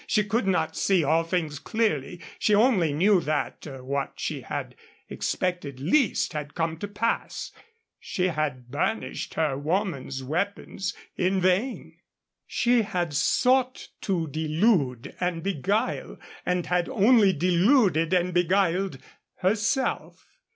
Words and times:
She 0.07 0.23
could 0.23 0.47
not 0.47 0.75
see 0.75 1.03
all 1.03 1.23
things 1.23 1.59
clearly. 1.59 2.21
She 2.39 2.55
only 2.55 2.91
knew 2.91 3.21
that 3.21 3.67
what 3.83 4.13
she 4.15 4.41
had 4.41 4.73
expected 5.09 5.79
least 5.79 6.33
had 6.33 6.55
come 6.55 6.77
to 6.77 6.87
pass. 6.87 7.51
She 7.99 8.29
had 8.29 8.71
burnished 8.71 9.35
her 9.35 9.55
woman's 9.55 10.23
weapons 10.23 10.95
in 11.15 11.39
vain. 11.39 11.99
She 12.47 12.81
had 12.81 13.13
sought 13.13 13.89
to 14.01 14.25
delude 14.25 15.15
and 15.19 15.43
beguile, 15.43 16.17
and 16.47 16.65
had 16.65 16.89
only 16.89 17.31
deluded 17.31 18.11
and 18.11 18.33
beguiled 18.33 18.97
herself. 19.35 20.25